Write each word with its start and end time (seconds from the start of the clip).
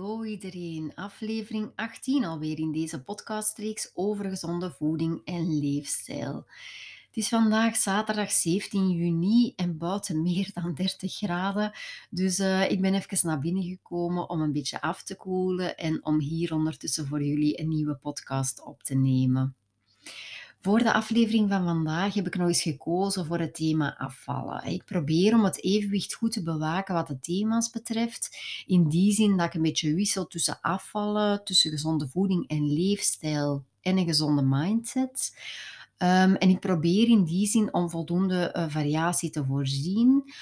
Hallo 0.00 0.24
iedereen, 0.24 0.92
aflevering 0.94 1.72
18 1.76 2.24
alweer 2.24 2.58
in 2.58 2.72
deze 2.72 3.02
podcastreeks 3.02 3.90
over 3.94 4.24
gezonde 4.24 4.70
voeding 4.70 5.20
en 5.24 5.58
leefstijl. 5.58 6.34
Het 7.06 7.16
is 7.16 7.28
vandaag 7.28 7.76
zaterdag 7.76 8.30
17 8.30 8.90
juni 8.90 9.52
en 9.56 9.78
buiten 9.78 10.22
meer 10.22 10.50
dan 10.54 10.74
30 10.74 11.16
graden. 11.16 11.72
Dus 12.10 12.38
uh, 12.38 12.70
ik 12.70 12.80
ben 12.80 12.94
even 12.94 13.28
naar 13.28 13.38
binnen 13.38 13.62
gekomen 13.62 14.30
om 14.30 14.40
een 14.40 14.52
beetje 14.52 14.80
af 14.80 15.02
te 15.02 15.16
koelen 15.16 15.76
en 15.76 16.04
om 16.04 16.20
hier 16.20 16.54
ondertussen 16.54 17.06
voor 17.06 17.22
jullie 17.22 17.60
een 17.60 17.68
nieuwe 17.68 17.94
podcast 17.94 18.64
op 18.64 18.82
te 18.82 18.94
nemen. 18.94 19.56
Voor 20.62 20.78
de 20.78 20.92
aflevering 20.92 21.48
van 21.48 21.64
vandaag 21.64 22.14
heb 22.14 22.26
ik 22.26 22.36
nog 22.36 22.48
eens 22.48 22.62
gekozen 22.62 23.26
voor 23.26 23.38
het 23.38 23.54
thema 23.54 23.96
afvallen. 23.98 24.64
Ik 24.64 24.84
probeer 24.84 25.34
om 25.34 25.44
het 25.44 25.62
evenwicht 25.62 26.14
goed 26.14 26.32
te 26.32 26.42
bewaken 26.42 26.94
wat 26.94 27.06
de 27.06 27.20
thema's 27.20 27.70
betreft. 27.70 28.36
In 28.66 28.88
die 28.88 29.12
zin 29.12 29.36
dat 29.36 29.46
ik 29.46 29.54
een 29.54 29.62
beetje 29.62 29.94
wissel 29.94 30.26
tussen 30.26 30.58
afvallen, 30.60 31.44
tussen 31.44 31.70
gezonde 31.70 32.08
voeding 32.08 32.48
en 32.48 32.72
leefstijl 32.72 33.64
en 33.80 33.98
een 33.98 34.06
gezonde 34.06 34.42
mindset. 34.42 35.38
Um, 35.98 36.34
en 36.34 36.48
ik 36.48 36.60
probeer 36.60 37.08
in 37.08 37.24
die 37.24 37.46
zin 37.46 37.74
om 37.74 37.90
voldoende 37.90 38.54
uh, 38.56 38.64
variatie 38.68 39.30
te 39.30 39.44
voorzien. 39.44 40.32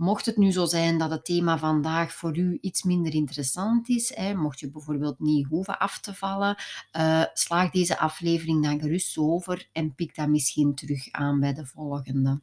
Mocht 0.00 0.26
het 0.26 0.36
nu 0.36 0.52
zo 0.52 0.64
zijn 0.64 0.98
dat 0.98 1.10
het 1.10 1.24
thema 1.24 1.58
vandaag 1.58 2.12
voor 2.12 2.38
u 2.38 2.58
iets 2.60 2.82
minder 2.82 3.14
interessant 3.14 3.88
is, 3.88 4.14
hè, 4.14 4.34
mocht 4.34 4.60
je 4.60 4.70
bijvoorbeeld 4.70 5.18
niet 5.18 5.46
hoeven 5.46 5.78
af 5.78 6.00
te 6.00 6.14
vallen, 6.14 6.56
uh, 6.96 7.24
slaag 7.32 7.70
deze 7.70 7.98
aflevering 7.98 8.62
dan 8.62 8.80
gerust 8.80 9.18
over 9.18 9.68
en 9.72 9.94
pik 9.94 10.14
dat 10.14 10.28
misschien 10.28 10.74
terug 10.74 11.12
aan 11.12 11.40
bij 11.40 11.54
de 11.54 11.66
volgende. 11.66 12.40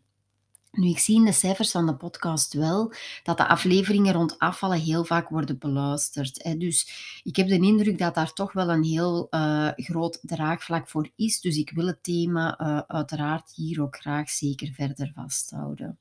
Nu, 0.72 0.90
ik 0.90 1.00
zie 1.00 1.16
in 1.16 1.26
de 1.26 1.32
cijfers 1.32 1.72
van 1.72 1.86
de 1.86 1.96
podcast 1.96 2.54
wel 2.54 2.94
dat 3.24 3.38
de 3.38 3.48
afleveringen 3.48 4.14
rond 4.14 4.40
afvallen 4.40 4.80
heel 4.80 5.04
vaak 5.04 5.30
worden 5.30 5.58
beluisterd. 5.58 6.44
Hè. 6.44 6.58
Dus 6.58 6.90
ik 7.24 7.36
heb 7.36 7.48
de 7.48 7.60
indruk 7.60 7.98
dat 7.98 8.16
daar 8.16 8.34
toch 8.34 8.54
wel 8.54 8.70
een 8.70 8.84
heel 8.84 9.28
uh, 9.30 9.70
groot 9.76 10.20
draagvlak 10.22 10.90
voor 10.90 11.10
is. 11.16 11.42
Dus 11.42 11.58
ik 11.58 11.72
wil 11.72 11.88
het 11.88 12.04
thema 12.04 12.60
uh, 12.62 12.80
uiteraard 12.88 13.52
hier 13.56 13.82
ook 13.82 13.96
graag 13.96 14.30
zeker 14.30 14.74
verder 14.74 15.12
vasthouden. 15.16 16.00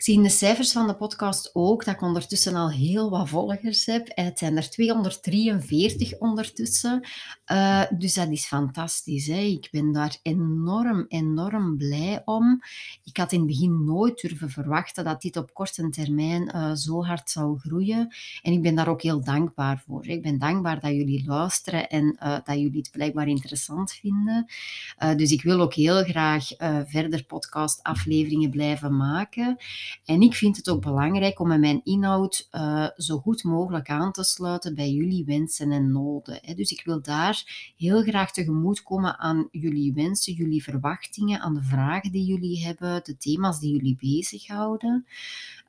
Ik 0.00 0.06
zie 0.06 0.16
in 0.16 0.22
de 0.22 0.28
cijfers 0.28 0.72
van 0.72 0.86
de 0.86 0.96
podcast 0.96 1.50
ook 1.52 1.84
dat 1.84 1.94
ik 1.94 2.02
ondertussen 2.02 2.54
al 2.54 2.70
heel 2.70 3.10
wat 3.10 3.28
volgers 3.28 3.86
heb. 3.86 4.10
Het 4.14 4.38
zijn 4.38 4.56
er 4.56 4.70
243 4.70 6.18
ondertussen. 6.18 7.08
Uh, 7.52 7.82
dus 7.98 8.14
dat 8.14 8.30
is 8.30 8.46
fantastisch. 8.46 9.26
Hè? 9.26 9.40
Ik 9.40 9.68
ben 9.70 9.92
daar 9.92 10.18
enorm, 10.22 11.04
enorm 11.08 11.76
blij 11.76 12.22
om. 12.24 12.62
Ik 13.04 13.16
had 13.16 13.32
in 13.32 13.38
het 13.38 13.48
begin 13.48 13.84
nooit 13.84 14.20
durven 14.20 14.50
verwachten 14.50 15.04
dat 15.04 15.22
dit 15.22 15.36
op 15.36 15.54
korte 15.54 15.90
termijn 15.90 16.52
uh, 16.54 16.74
zo 16.74 17.04
hard 17.04 17.30
zou 17.30 17.58
groeien. 17.58 18.14
En 18.42 18.52
ik 18.52 18.62
ben 18.62 18.74
daar 18.74 18.88
ook 18.88 19.02
heel 19.02 19.24
dankbaar 19.24 19.82
voor. 19.86 20.06
Ik 20.06 20.22
ben 20.22 20.38
dankbaar 20.38 20.80
dat 20.80 20.90
jullie 20.90 21.24
luisteren 21.26 21.88
en 21.88 22.16
uh, 22.22 22.32
dat 22.44 22.58
jullie 22.58 22.78
het 22.78 22.90
blijkbaar 22.90 23.28
interessant 23.28 23.92
vinden. 23.92 24.46
dus 25.16 25.30
ik 25.30 25.42
wil 25.42 25.60
ook 25.60 25.74
heel 25.74 26.04
graag 26.04 26.48
verder 26.86 27.24
podcastafleveringen 27.24 28.50
blijven 28.50 28.96
maken. 28.96 29.58
En 30.04 30.20
ik 30.20 30.34
vind 30.34 30.56
het 30.56 30.68
ook 30.68 30.82
belangrijk 30.82 31.40
om 31.40 31.48
mijn 31.48 31.80
inhoud 31.84 32.48
uh, 32.52 32.86
zo 32.96 33.18
goed 33.18 33.44
mogelijk 33.44 33.88
aan 33.88 34.12
te 34.12 34.24
sluiten 34.24 34.74
bij 34.74 34.90
jullie 34.90 35.24
wensen 35.24 35.72
en 35.72 35.92
noden. 35.92 36.38
Hè. 36.42 36.54
Dus 36.54 36.70
ik 36.70 36.82
wil 36.84 37.02
daar 37.02 37.72
heel 37.76 38.02
graag 38.02 38.32
tegemoetkomen 38.32 39.18
aan 39.18 39.48
jullie 39.50 39.92
wensen, 39.92 40.32
jullie 40.32 40.62
verwachtingen, 40.62 41.40
aan 41.40 41.54
de 41.54 41.62
vragen 41.62 42.12
die 42.12 42.24
jullie 42.24 42.64
hebben, 42.64 43.00
de 43.04 43.16
thema's 43.16 43.60
die 43.60 43.72
jullie 43.72 43.96
bezighouden. 44.00 45.06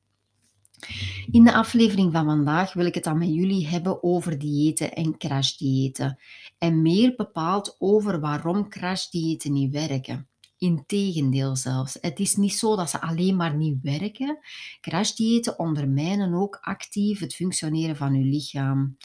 In 1.30 1.44
de 1.44 1.54
aflevering 1.54 2.12
van 2.12 2.24
vandaag 2.24 2.72
wil 2.72 2.86
ik 2.86 2.94
het 2.94 3.04
dan 3.04 3.18
met 3.18 3.34
jullie 3.34 3.68
hebben 3.68 4.02
over 4.02 4.38
diëten 4.38 4.92
en 4.92 5.16
crashdiëten. 5.18 6.18
En 6.58 6.82
meer 6.82 7.14
bepaald 7.16 7.76
over 7.78 8.20
waarom 8.20 8.68
crashdiëten 8.68 9.52
niet 9.52 9.72
werken. 9.72 10.28
Integendeel 10.58 11.56
zelfs. 11.56 11.98
Het 12.00 12.18
is 12.18 12.36
niet 12.36 12.54
zo 12.54 12.76
dat 12.76 12.90
ze 12.90 13.00
alleen 13.00 13.36
maar 13.36 13.56
niet 13.56 13.78
werken. 13.82 14.38
Crashdiëten 14.80 15.58
ondermijnen 15.58 16.34
ook 16.34 16.58
actief 16.60 17.20
het 17.20 17.34
functioneren 17.34 17.96
van 17.96 18.14
uw 18.14 18.30
lichaam. 18.30 18.96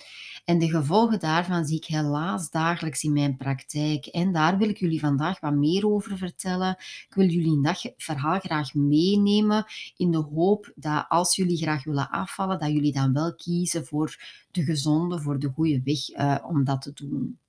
En 0.50 0.60
de 0.60 0.70
gevolgen 0.70 1.20
daarvan 1.20 1.66
zie 1.66 1.78
ik 1.78 1.86
helaas 1.86 2.50
dagelijks 2.50 3.04
in 3.04 3.14
mijn 3.14 3.38
praktijk. 3.38 4.06
En 4.06 4.32
daar 4.32 4.58
wil 4.58 4.70
ik 4.70 4.78
jullie 4.78 5.00
vandaag 5.00 5.40
wat 5.40 5.54
meer 5.54 5.88
over 5.88 6.18
vertellen. 6.18 6.76
Ik 6.80 7.14
wil 7.14 7.28
jullie 7.28 7.52
in 7.52 7.62
dat 7.62 7.94
verhaal 7.98 8.40
graag 8.40 8.74
meenemen 8.74 9.66
in 9.98 10.12
de 10.12 10.18
hoop 10.18 10.72
dat 10.76 11.06
als 11.08 11.36
jullie 11.36 11.58
graag 11.58 11.84
willen 11.84 12.10
afvallen, 12.10 12.60
dat 12.60 12.72
jullie 12.72 12.94
dan 12.94 13.14
wel 13.14 13.36
kiezen 13.36 13.86
voor 13.86 14.18
de 14.52 14.64
gezonde, 14.64 15.22
voor 15.22 15.40
de 15.40 15.52
goede 15.56 15.82
weg 15.84 16.10
uh, 16.10 16.46
om 16.48 16.64
dat 16.64 16.82
te 16.82 16.94
doen. 16.94 17.40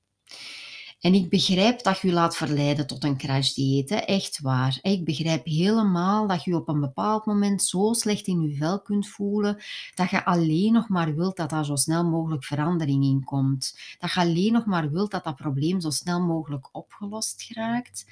En 1.00 1.14
ik 1.14 1.28
begrijp 1.28 1.82
dat 1.82 1.98
je 1.98 2.08
u 2.08 2.12
laat 2.12 2.36
verleiden 2.36 2.86
tot 2.86 3.04
een 3.04 3.16
crashdieet, 3.16 3.90
echt 3.90 4.40
waar. 4.40 4.78
Ik 4.82 5.04
begrijp 5.04 5.44
helemaal 5.44 6.26
dat 6.26 6.44
je 6.44 6.54
op 6.54 6.68
een 6.68 6.80
bepaald 6.80 7.26
moment 7.26 7.62
zo 7.62 7.92
slecht 7.92 8.26
in 8.26 8.40
je 8.40 8.56
vel 8.56 8.80
kunt 8.80 9.08
voelen 9.08 9.62
dat 9.94 10.10
je 10.10 10.24
alleen 10.24 10.72
nog 10.72 10.88
maar 10.88 11.14
wilt 11.14 11.36
dat 11.36 11.50
daar 11.50 11.64
zo 11.64 11.76
snel 11.76 12.04
mogelijk 12.04 12.44
verandering 12.44 13.04
in 13.04 13.24
komt. 13.24 13.78
Dat 13.98 14.12
je 14.12 14.20
alleen 14.20 14.52
nog 14.52 14.66
maar 14.66 14.90
wilt 14.90 15.10
dat 15.10 15.24
dat 15.24 15.36
probleem 15.36 15.80
zo 15.80 15.90
snel 15.90 16.20
mogelijk 16.20 16.68
opgelost 16.72 17.42
geraakt. 17.42 18.04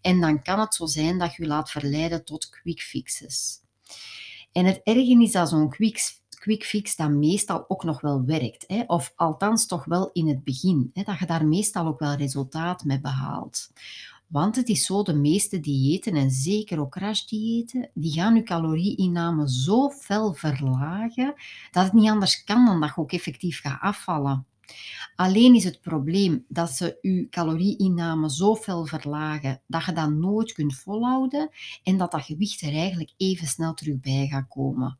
En 0.00 0.20
dan 0.20 0.42
kan 0.42 0.60
het 0.60 0.74
zo 0.74 0.86
zijn 0.86 1.18
dat 1.18 1.34
je 1.34 1.42
je 1.42 1.48
laat 1.48 1.70
verleiden 1.70 2.24
tot 2.24 2.48
quick 2.48 2.80
fixes. 2.80 3.60
En 4.52 4.64
het 4.64 4.80
erge 4.82 5.22
is 5.22 5.32
dat 5.32 5.48
zo'n 5.48 5.70
quick 5.70 6.20
quick 6.42 6.64
fix 6.64 6.96
dat 6.96 7.10
meestal 7.10 7.64
ook 7.68 7.84
nog 7.84 8.00
wel 8.00 8.24
werkt. 8.24 8.64
Hè? 8.66 8.82
Of 8.86 9.12
althans 9.16 9.66
toch 9.66 9.84
wel 9.84 10.10
in 10.12 10.28
het 10.28 10.44
begin. 10.44 10.90
Hè? 10.92 11.02
Dat 11.02 11.18
je 11.18 11.26
daar 11.26 11.46
meestal 11.46 11.86
ook 11.86 11.98
wel 11.98 12.14
resultaat 12.14 12.84
mee 12.84 13.00
behaalt. 13.00 13.70
Want 14.26 14.56
het 14.56 14.68
is 14.68 14.86
zo, 14.86 15.02
de 15.02 15.14
meeste 15.14 15.60
diëten, 15.60 16.14
en 16.14 16.30
zeker 16.30 16.80
ook 16.80 16.90
crashdiëten, 16.90 17.90
die 17.94 18.12
gaan 18.12 18.34
je 18.34 18.42
calorieinname 18.42 19.50
zo 19.50 19.90
fel 19.90 20.32
verlagen, 20.32 21.34
dat 21.70 21.84
het 21.84 21.92
niet 21.92 22.10
anders 22.10 22.44
kan 22.44 22.64
dan 22.64 22.80
dat 22.80 22.88
je 22.94 23.00
ook 23.00 23.12
effectief 23.12 23.60
gaat 23.60 23.80
afvallen. 23.80 24.46
Alleen 25.16 25.54
is 25.54 25.64
het 25.64 25.80
probleem 25.80 26.44
dat 26.48 26.70
ze 26.70 26.98
je 27.00 27.28
calorieinname 27.28 28.30
zo 28.30 28.54
fel 28.54 28.86
verlagen 28.86 29.60
dat 29.66 29.84
je 29.84 29.92
dat 29.92 30.10
nooit 30.10 30.52
kunt 30.52 30.74
volhouden 30.74 31.50
en 31.82 31.96
dat 31.96 32.10
dat 32.10 32.22
gewicht 32.22 32.60
er 32.60 32.74
eigenlijk 32.74 33.12
even 33.16 33.46
snel 33.46 33.74
terug 33.74 34.00
bij 34.00 34.26
gaat 34.26 34.48
komen. 34.48 34.98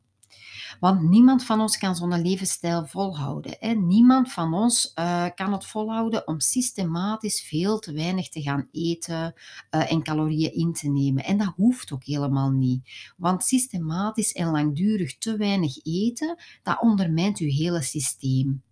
Want 0.81 1.03
niemand 1.03 1.45
van 1.45 1.61
ons 1.61 1.79
kan 1.79 1.97
zo'n 1.97 2.23
levensstijl 2.23 2.87
volhouden. 2.87 3.87
Niemand 3.87 4.33
van 4.33 4.55
ons 4.55 4.93
uh, 4.95 5.27
kan 5.35 5.53
het 5.53 5.67
volhouden 5.67 6.27
om 6.27 6.41
systematisch 6.41 7.41
veel 7.41 7.79
te 7.79 7.93
weinig 7.93 8.29
te 8.29 8.43
gaan 8.43 8.69
eten 8.73 9.35
uh, 9.71 9.93
en 9.93 10.03
calorieën 10.03 10.55
in 10.55 10.73
te 10.73 10.89
nemen. 10.89 11.25
En 11.25 11.39
dat 11.39 11.53
hoeft 11.57 11.93
ook 11.93 12.05
helemaal 12.05 12.51
niet. 12.51 13.13
Want 13.17 13.45
systematisch 13.45 14.33
en 14.33 14.51
langdurig 14.51 15.19
te 15.19 15.37
weinig 15.37 15.85
eten, 15.85 16.37
dat 16.63 16.81
ondermijnt 16.81 17.39
uw 17.39 17.51
hele 17.51 17.83
systeem. 17.83 18.63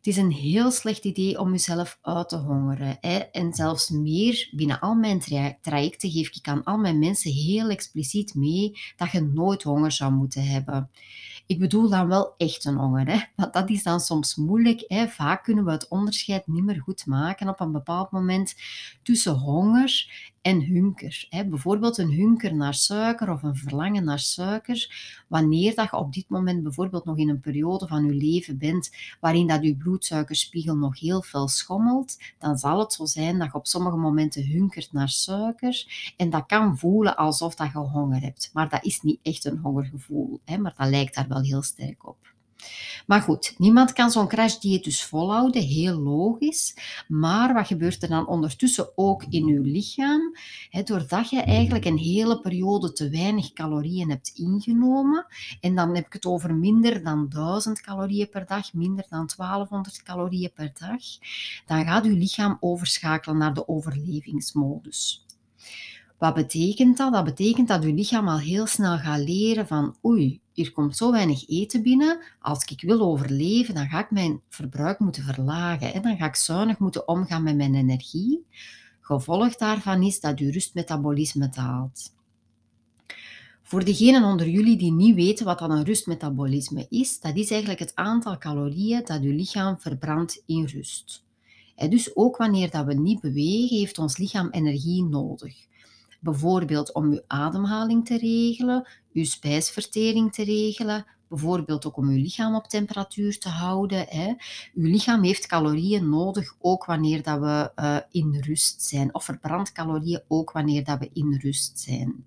Het 0.00 0.08
is 0.08 0.16
een 0.16 0.32
heel 0.32 0.70
slecht 0.70 1.04
idee 1.04 1.40
om 1.40 1.50
jezelf 1.50 1.98
uit 2.02 2.28
te 2.28 2.36
hongeren. 2.36 2.96
Hè? 3.00 3.16
En 3.16 3.52
zelfs 3.52 3.88
meer, 3.88 4.48
binnen 4.50 4.80
al 4.80 4.94
mijn 4.94 5.20
trajecten 5.60 6.10
geef 6.10 6.36
ik 6.36 6.48
aan 6.48 6.64
al 6.64 6.78
mijn 6.78 6.98
mensen 6.98 7.32
heel 7.32 7.68
expliciet 7.68 8.34
mee 8.34 8.78
dat 8.96 9.10
je 9.10 9.20
nooit 9.20 9.62
honger 9.62 9.92
zou 9.92 10.12
moeten 10.12 10.46
hebben. 10.46 10.90
Ik 11.46 11.58
bedoel 11.58 11.88
dan 11.88 12.08
wel 12.08 12.34
echt 12.36 12.64
een 12.64 12.76
honger, 12.76 13.06
hè? 13.06 13.18
want 13.36 13.52
dat 13.52 13.70
is 13.70 13.82
dan 13.82 14.00
soms 14.00 14.34
moeilijk. 14.34 14.84
Hè? 14.86 15.08
Vaak 15.08 15.44
kunnen 15.44 15.64
we 15.64 15.70
het 15.70 15.88
onderscheid 15.88 16.46
niet 16.46 16.64
meer 16.64 16.80
goed 16.80 17.06
maken 17.06 17.48
op 17.48 17.60
een 17.60 17.72
bepaald 17.72 18.10
moment 18.10 18.54
tussen 19.02 19.34
honger 19.34 20.29
en 20.42 20.64
hunker. 20.64 21.26
Hè. 21.30 21.44
Bijvoorbeeld 21.46 21.98
een 21.98 22.12
hunker 22.12 22.54
naar 22.54 22.74
suiker 22.74 23.30
of 23.30 23.42
een 23.42 23.56
verlangen 23.56 24.04
naar 24.04 24.18
suiker. 24.18 24.92
Wanneer 25.28 25.74
dat 25.74 25.90
je 25.90 25.96
op 25.96 26.12
dit 26.12 26.28
moment 26.28 26.62
bijvoorbeeld 26.62 27.04
nog 27.04 27.16
in 27.16 27.28
een 27.28 27.40
periode 27.40 27.86
van 27.86 28.04
je 28.04 28.14
leven 28.14 28.58
bent 28.58 28.90
waarin 29.20 29.46
dat 29.46 29.62
je 29.62 29.76
bloedsuikerspiegel 29.76 30.76
nog 30.76 31.00
heel 31.00 31.22
veel 31.22 31.48
schommelt, 31.48 32.18
dan 32.38 32.58
zal 32.58 32.78
het 32.78 32.92
zo 32.92 33.04
zijn 33.04 33.38
dat 33.38 33.46
je 33.52 33.54
op 33.54 33.66
sommige 33.66 33.96
momenten 33.96 34.46
hunkert 34.46 34.92
naar 34.92 35.08
suiker. 35.08 36.12
En 36.16 36.30
dat 36.30 36.46
kan 36.46 36.78
voelen 36.78 37.16
alsof 37.16 37.54
dat 37.54 37.72
je 37.72 37.78
honger 37.78 38.20
hebt. 38.20 38.50
Maar 38.52 38.68
dat 38.68 38.84
is 38.84 39.00
niet 39.00 39.20
echt 39.22 39.44
een 39.44 39.58
hongergevoel, 39.58 40.40
hè, 40.44 40.58
maar 40.58 40.74
dat 40.76 40.88
lijkt 40.88 41.14
daar 41.14 41.28
wel 41.28 41.42
heel 41.42 41.62
sterk 41.62 42.08
op. 42.08 42.18
Maar 43.06 43.20
goed, 43.20 43.54
niemand 43.58 43.92
kan 43.92 44.10
zo'n 44.10 44.28
crashdieet 44.28 44.84
dus 44.84 45.04
volhouden, 45.04 45.62
heel 45.62 45.98
logisch. 45.98 46.76
Maar 47.08 47.54
wat 47.54 47.66
gebeurt 47.66 48.02
er 48.02 48.08
dan 48.08 48.26
ondertussen 48.26 48.92
ook 48.94 49.24
in 49.28 49.46
uw 49.46 49.62
lichaam? 49.62 50.36
doordat 50.84 51.30
je 51.30 51.40
eigenlijk 51.40 51.84
een 51.84 51.98
hele 51.98 52.40
periode 52.40 52.92
te 52.92 53.08
weinig 53.08 53.52
calorieën 53.52 54.10
hebt 54.10 54.32
ingenomen, 54.34 55.26
en 55.60 55.74
dan 55.74 55.94
heb 55.94 56.06
ik 56.06 56.12
het 56.12 56.26
over 56.26 56.54
minder 56.54 57.02
dan 57.02 57.28
1000 57.28 57.80
calorieën 57.80 58.28
per 58.28 58.46
dag, 58.46 58.72
minder 58.72 59.04
dan 59.08 59.30
1200 59.36 60.02
calorieën 60.02 60.52
per 60.52 60.72
dag, 60.78 61.02
dan 61.66 61.84
gaat 61.84 62.04
uw 62.04 62.16
lichaam 62.16 62.56
overschakelen 62.60 63.38
naar 63.38 63.54
de 63.54 63.68
overlevingsmodus. 63.68 65.24
Wat 66.18 66.34
betekent 66.34 66.96
dat? 66.96 67.12
Dat 67.12 67.24
betekent 67.24 67.68
dat 67.68 67.84
uw 67.84 67.94
lichaam 67.94 68.28
al 68.28 68.38
heel 68.38 68.66
snel 68.66 68.98
gaat 68.98 69.18
leren 69.18 69.66
van 69.66 69.96
oei, 70.04 70.40
hier 70.60 70.72
komt 70.72 70.96
zo 70.96 71.10
weinig 71.10 71.48
eten 71.48 71.82
binnen. 71.82 72.20
Als 72.40 72.64
ik 72.64 72.80
wil 72.80 73.00
overleven, 73.00 73.74
dan 73.74 73.88
ga 73.88 74.00
ik 74.00 74.10
mijn 74.10 74.40
verbruik 74.48 74.98
moeten 74.98 75.22
verlagen. 75.22 75.94
En 75.94 76.02
dan 76.02 76.16
ga 76.16 76.26
ik 76.26 76.34
zuinig 76.34 76.78
moeten 76.78 77.08
omgaan 77.08 77.42
met 77.42 77.56
mijn 77.56 77.74
energie. 77.74 78.44
Gevolg 79.00 79.56
daarvan 79.56 80.02
is 80.02 80.20
dat 80.20 80.38
uw 80.38 80.50
rustmetabolisme 80.50 81.48
daalt. 81.48 82.12
Voor 83.62 83.84
degenen 83.84 84.22
onder 84.22 84.48
jullie 84.48 84.76
die 84.76 84.92
niet 84.92 85.14
weten 85.14 85.44
wat 85.44 85.58
dan 85.58 85.70
een 85.70 85.84
rustmetabolisme 85.84 86.86
is, 86.88 87.20
dat 87.20 87.36
is 87.36 87.50
eigenlijk 87.50 87.80
het 87.80 87.94
aantal 87.94 88.38
calorieën 88.38 89.02
dat 89.04 89.20
uw 89.20 89.32
lichaam 89.32 89.78
verbrandt 89.78 90.42
in 90.46 90.64
rust. 90.64 91.24
dus 91.88 92.16
ook 92.16 92.36
wanneer 92.36 92.70
dat 92.70 92.86
we 92.86 92.94
niet 92.94 93.20
bewegen, 93.20 93.76
heeft 93.76 93.98
ons 93.98 94.16
lichaam 94.16 94.48
energie 94.50 95.04
nodig. 95.04 95.68
Bijvoorbeeld 96.20 96.92
om 96.92 97.04
uw 97.04 97.22
ademhaling 97.26 98.06
te 98.06 98.18
regelen, 98.18 98.88
uw 99.12 99.24
spijsvertering 99.24 100.32
te 100.32 100.44
regelen, 100.44 101.06
bijvoorbeeld 101.28 101.86
ook 101.86 101.96
om 101.96 102.08
uw 102.08 102.16
lichaam 102.22 102.54
op 102.54 102.66
temperatuur 102.66 103.38
te 103.38 103.48
houden. 103.48 104.06
Hè. 104.08 104.34
Uw 104.74 104.90
lichaam 104.90 105.22
heeft 105.22 105.46
calorieën 105.46 106.08
nodig 106.08 106.56
ook 106.60 106.84
wanneer 106.84 107.22
dat 107.22 107.38
we 107.40 107.72
uh, 107.76 107.96
in 108.10 108.40
rust 108.40 108.82
zijn, 108.82 109.14
of 109.14 109.24
verbrandt 109.24 109.72
calorieën 109.72 110.22
ook 110.28 110.52
wanneer 110.52 110.84
dat 110.84 110.98
we 110.98 111.10
in 111.12 111.38
rust 111.42 111.80
zijn. 111.80 112.24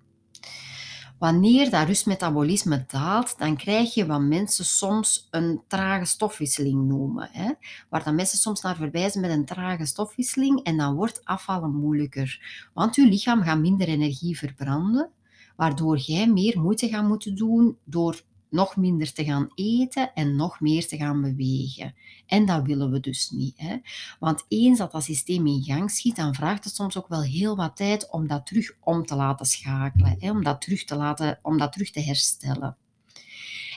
Wanneer 1.18 1.70
dat 1.70 1.86
rustmetabolisme 1.86 2.84
daalt, 2.86 3.38
dan 3.38 3.56
krijg 3.56 3.94
je 3.94 4.06
wat 4.06 4.20
mensen 4.20 4.64
soms 4.64 5.28
een 5.30 5.62
trage 5.66 6.04
stofwisseling 6.04 6.88
noemen. 6.88 7.28
Hè? 7.32 7.50
Waar 7.88 8.04
dan 8.04 8.14
mensen 8.14 8.38
soms 8.38 8.60
naar 8.62 8.76
verwijzen 8.76 9.20
met 9.20 9.30
een 9.30 9.44
trage 9.44 9.86
stofwisseling 9.86 10.62
en 10.62 10.76
dan 10.76 10.94
wordt 10.94 11.24
afvallen 11.24 11.74
moeilijker. 11.74 12.40
Want 12.72 12.94
je 12.94 13.06
lichaam 13.06 13.42
gaat 13.42 13.58
minder 13.58 13.88
energie 13.88 14.38
verbranden, 14.38 15.10
waardoor 15.56 15.98
jij 15.98 16.28
meer 16.28 16.60
moeite 16.60 16.88
gaat 16.88 17.08
moeten 17.08 17.36
doen 17.36 17.76
door 17.84 18.22
nog 18.54 18.76
minder 18.76 19.12
te 19.12 19.24
gaan 19.24 19.50
eten 19.54 20.14
en 20.14 20.36
nog 20.36 20.60
meer 20.60 20.86
te 20.86 20.96
gaan 20.96 21.20
bewegen. 21.20 21.94
En 22.26 22.46
dat 22.46 22.62
willen 22.62 22.90
we 22.90 23.00
dus 23.00 23.30
niet. 23.30 23.54
Hè? 23.56 23.76
Want 24.18 24.44
eens 24.48 24.78
dat 24.78 24.92
dat 24.92 25.04
systeem 25.04 25.46
in 25.46 25.62
gang 25.62 25.90
schiet, 25.90 26.16
dan 26.16 26.34
vraagt 26.34 26.64
het 26.64 26.74
soms 26.74 26.96
ook 26.96 27.08
wel 27.08 27.22
heel 27.22 27.56
wat 27.56 27.76
tijd 27.76 28.10
om 28.10 28.26
dat 28.26 28.46
terug 28.46 28.72
om 28.80 29.06
te 29.06 29.14
laten 29.14 29.46
schakelen, 29.46 30.16
hè? 30.18 30.30
Om, 30.30 30.44
dat 30.44 30.60
terug 30.60 30.84
te 30.84 30.96
laten, 30.96 31.38
om 31.42 31.58
dat 31.58 31.72
terug 31.72 31.90
te 31.90 32.00
herstellen. 32.00 32.76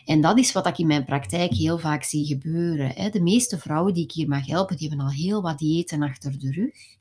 En 0.06 0.21
dat 0.21 0.38
is 0.38 0.51
wat 0.51 0.68
ik 0.68 0.77
in 0.77 0.88
mijn 0.88 1.06
praktijk 1.06 1.53
heel 1.53 1.77
vaak 1.77 2.03
zie 2.03 2.25
gebeuren. 2.25 3.12
De 3.12 3.21
meeste 3.21 3.57
vrouwen 3.59 3.94
die 3.94 4.03
ik 4.03 4.12
hier 4.12 4.27
mag 4.27 4.47
helpen, 4.47 4.77
die 4.77 4.88
hebben 4.88 5.06
al 5.06 5.12
heel 5.12 5.41
wat 5.41 5.59
diëten 5.59 6.01
achter 6.01 6.39
de 6.39 6.51
rug. 6.51 6.95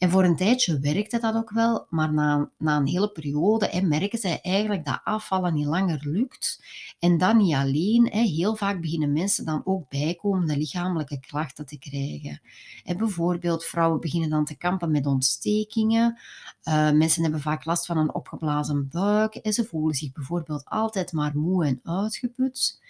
En 0.00 0.10
voor 0.10 0.24
een 0.24 0.36
tijdje 0.36 0.78
werkte 0.78 1.18
dat 1.18 1.34
ook 1.34 1.50
wel, 1.50 1.86
maar 1.90 2.12
na, 2.12 2.50
na 2.58 2.76
een 2.76 2.86
hele 2.86 3.10
periode 3.12 3.82
merken 3.82 4.18
zij 4.18 4.40
eigenlijk 4.40 4.84
dat 4.84 5.00
afvallen 5.04 5.54
niet 5.54 5.66
langer 5.66 6.00
lukt. 6.02 6.64
En 6.98 7.18
dan 7.18 7.36
niet 7.36 7.54
alleen, 7.54 8.08
hè, 8.10 8.20
heel 8.20 8.56
vaak 8.56 8.80
beginnen 8.80 9.12
mensen 9.12 9.44
dan 9.44 9.62
ook 9.64 9.88
bijkomende 9.88 10.56
lichamelijke 10.56 11.20
klachten 11.20 11.66
te 11.66 11.78
krijgen. 11.78 12.40
Hè, 12.82 12.94
bijvoorbeeld, 12.94 13.64
vrouwen 13.64 14.00
beginnen 14.00 14.30
dan 14.30 14.44
te 14.44 14.56
kampen 14.56 14.90
met 14.90 15.06
ontstekingen. 15.06 16.18
Uh, 16.64 16.90
mensen 16.90 17.22
hebben 17.22 17.40
vaak 17.40 17.64
last 17.64 17.86
van 17.86 17.98
een 17.98 18.14
opgeblazen 18.14 18.88
buik. 18.88 19.34
En 19.34 19.52
ze 19.52 19.64
voelen 19.64 19.94
zich 19.94 20.12
bijvoorbeeld 20.12 20.64
altijd 20.64 21.12
maar 21.12 21.36
moe 21.36 21.66
en 21.66 21.80
uitgeput. 21.82 22.82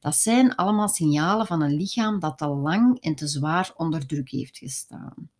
Dat 0.00 0.16
zijn 0.16 0.54
allemaal 0.54 0.88
signalen 0.88 1.46
van 1.46 1.62
een 1.62 1.76
lichaam 1.76 2.18
dat 2.18 2.38
te 2.38 2.46
lang 2.46 3.00
en 3.00 3.14
te 3.14 3.26
zwaar 3.26 3.72
onder 3.76 4.06
druk 4.06 4.28
heeft 4.28 4.58
gestaan. 4.58 5.32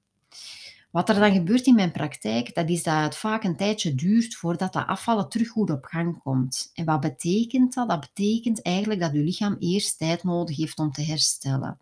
Wat 0.94 1.08
er 1.08 1.14
dan 1.14 1.32
gebeurt 1.32 1.66
in 1.66 1.74
mijn 1.74 1.92
praktijk, 1.92 2.54
dat 2.54 2.68
is 2.68 2.82
dat 2.82 3.02
het 3.02 3.16
vaak 3.16 3.44
een 3.44 3.56
tijdje 3.56 3.94
duurt 3.94 4.34
voordat 4.34 4.72
dat 4.72 4.86
afvallen 4.86 5.28
terug 5.28 5.48
goed 5.48 5.70
op 5.70 5.84
gang 5.84 6.18
komt. 6.22 6.70
En 6.74 6.84
wat 6.84 7.00
betekent 7.00 7.74
dat? 7.74 7.88
Dat 7.88 8.00
betekent 8.00 8.62
eigenlijk 8.62 9.00
dat 9.00 9.12
uw 9.12 9.24
lichaam 9.24 9.56
eerst 9.58 9.98
tijd 9.98 10.24
nodig 10.24 10.56
heeft 10.56 10.78
om 10.78 10.92
te 10.92 11.02
herstellen. 11.02 11.78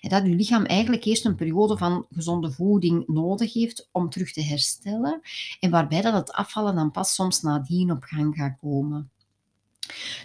En 0.00 0.08
dat 0.08 0.22
uw 0.24 0.34
lichaam 0.34 0.64
eigenlijk 0.64 1.04
eerst 1.04 1.24
een 1.24 1.34
periode 1.34 1.76
van 1.76 2.06
gezonde 2.10 2.52
voeding 2.52 3.06
nodig 3.06 3.52
heeft 3.52 3.88
om 3.92 4.10
terug 4.10 4.32
te 4.32 4.42
herstellen. 4.42 5.20
En 5.60 5.70
waarbij 5.70 6.00
dat 6.00 6.14
het 6.14 6.32
afvallen 6.32 6.74
dan 6.74 6.90
pas 6.90 7.14
soms 7.14 7.40
nadien 7.42 7.90
op 7.90 8.02
gang 8.02 8.36
gaat 8.36 8.56
komen. 8.60 9.10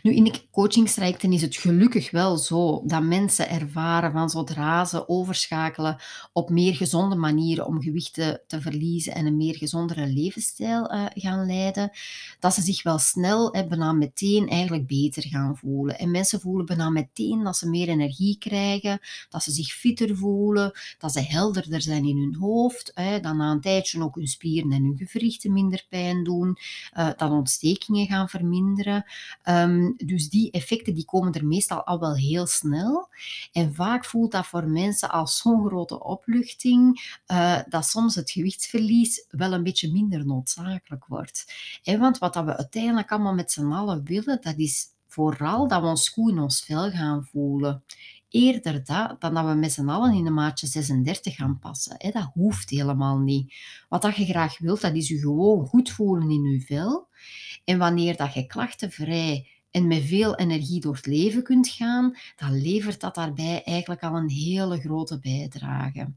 Nu, 0.04 0.14
in 0.16 0.24
de 0.24 0.34
coachingstrajecten 0.52 1.34
is 1.34 1.42
het 1.42 1.56
gelukkig 1.56 2.12
wel 2.12 2.38
zo 2.38 2.82
dat 2.86 3.04
mensen 3.04 3.50
ervaren 3.50 4.12
van 4.12 4.30
zodra 4.30 4.86
ze 4.86 5.10
overschakelen 5.10 5.98
op 6.34 6.50
meer 6.50 6.76
gezonde 6.76 7.16
manieren 7.16 7.66
om 7.66 7.82
gewichten 7.82 8.42
te 8.48 8.62
verliezen 8.62 9.14
en 9.14 9.26
een 9.26 9.38
meer 9.38 9.56
gezondere 9.56 10.08
levensstijl 10.08 10.94
uh, 10.94 11.06
gaan 11.14 11.46
leiden, 11.46 11.92
dat 12.40 12.54
ze 12.54 12.62
zich 12.62 12.84
wel 12.84 12.98
snel, 12.98 13.54
eh, 13.54 13.68
bijna 13.68 13.92
meteen, 13.92 14.48
eigenlijk 14.48 14.88
beter 14.88 15.24
gaan 15.24 15.58
voelen. 15.58 16.00
En 16.00 16.12
mensen 16.12 16.40
voelen 16.40 16.66
bijna 16.66 16.90
meteen 16.90 17.44
dat 17.44 17.58
ze 17.58 17.70
meer 17.70 17.88
energie 17.88 18.38
krijgen, 18.38 19.00
dat 19.30 19.44
ze 19.44 19.52
zich 19.52 19.72
fitter 19.72 20.16
voelen, 20.18 20.72
dat 20.98 21.12
ze 21.12 21.22
helderder 21.22 21.82
zijn 21.82 22.06
in 22.06 22.18
hun 22.18 22.36
hoofd, 22.36 22.94
eh, 22.94 23.12
dat 23.22 23.36
na 23.36 23.52
een 23.52 23.62
tijdje 23.62 24.04
ook 24.04 24.16
hun 24.16 24.28
spieren 24.28 24.72
en 24.72 24.84
hun 24.84 24.98
gewrichten 24.98 25.54
minder 25.54 25.86
pijn 25.90 26.24
doen, 26.24 26.58
uh, 26.98 27.10
dat 27.18 27.32
ontstekingen 27.32 28.08
gaan 28.08 28.30
verminderen. 28.30 29.06
Um, 29.60 29.94
dus 29.98 30.30
die 30.30 30.52
effecten 30.52 30.94
die 30.94 31.06
komen 31.06 31.34
er 31.34 31.46
meestal 31.46 31.84
al 31.84 32.00
wel 32.00 32.16
heel 32.16 32.46
snel. 32.48 33.10
En 33.52 33.74
vaak 33.74 34.06
voelt 34.06 34.32
dat 34.32 34.48
voor 34.48 34.68
mensen 34.68 35.10
als 35.10 35.38
zo'n 35.38 35.66
grote 35.66 36.04
opluchting 36.04 37.14
uh, 37.28 37.60
dat 37.70 37.86
soms 37.86 38.16
het 38.16 38.32
gewichtsverlies 38.32 39.26
wel 39.30 39.54
een 39.54 39.64
beetje 39.64 39.92
minder 39.92 40.26
noodzakelijk 40.26 41.06
wordt. 41.06 41.54
En 41.84 42.00
want 42.00 42.18
wat 42.18 42.34
dat 42.34 42.46
we 42.46 42.58
uiteindelijk 42.58 43.12
allemaal 43.12 43.34
met 43.34 43.52
z'n 43.52 43.72
allen 43.72 44.04
willen, 44.04 44.42
dat 44.42 44.58
is 44.58 44.86
vooral 45.08 45.68
dat 45.68 45.82
we 45.82 45.88
ons 45.88 46.10
goed 46.10 46.32
in 46.32 46.40
ons 46.40 46.66
vel 46.66 46.92
gaan 46.92 47.26
voelen 47.26 47.84
eerder 48.32 48.84
dan 48.86 49.18
dat 49.20 49.46
we 49.46 49.54
met 49.54 49.72
z'n 49.72 49.90
allen 49.90 50.14
in 50.14 50.26
een 50.26 50.34
maatje 50.34 50.68
36 50.68 51.36
gaan 51.36 51.60
passen. 51.60 51.98
Dat 52.12 52.30
hoeft 52.34 52.70
helemaal 52.70 53.18
niet. 53.18 53.54
Wat 53.90 54.02
dat 54.02 54.16
je 54.16 54.26
graag 54.26 54.60
wilt, 54.60 54.82
dat 54.82 54.96
is 54.96 55.08
je 55.08 55.20
gewoon 55.20 55.66
goed 55.66 55.90
voelen 55.90 56.30
in 56.30 56.44
je 56.44 56.62
vel. 56.62 57.08
En 57.64 57.78
wanneer 57.78 58.18
dat 58.18 58.34
je 58.34 58.48
klachtenvrij 58.48 59.48
en 59.72 59.88
met 59.88 60.04
veel 60.04 60.36
energie 60.36 60.82
door 60.82 60.96
het 60.96 61.06
leven 61.06 61.44
kunt 61.44 61.68
gaan, 61.68 62.18
dan 62.36 62.62
levert 62.62 63.00
dat 63.00 63.16
daarbij 63.16 63.64
eigenlijk 63.64 64.04
al 64.04 64.16
een 64.16 64.30
hele 64.30 64.80
grote 64.80 65.20
bijdrage. 65.20 66.12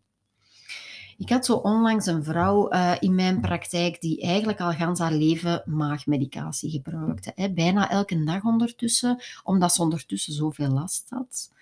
Ik 1.19 1.31
had 1.31 1.45
zo 1.45 1.55
onlangs 1.55 2.07
een 2.07 2.25
vrouw 2.25 2.73
uh, 2.73 2.93
in 2.99 3.15
mijn 3.15 3.41
praktijk 3.41 4.01
die 4.01 4.21
eigenlijk 4.21 4.61
al 4.61 4.73
gans 4.73 4.99
haar 4.99 5.13
leven 5.13 5.63
maagmedicatie 5.67 6.71
gebruikte. 6.71 7.33
Hè. 7.35 7.53
Bijna 7.53 7.91
elke 7.91 8.25
dag 8.25 8.45
ondertussen, 8.45 9.23
omdat 9.43 9.75
ze 9.75 9.83
ondertussen 9.83 10.33
zoveel 10.33 10.69
last 10.69 11.07
had. 11.11 11.53